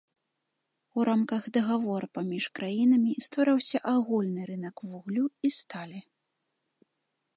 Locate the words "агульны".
3.95-4.41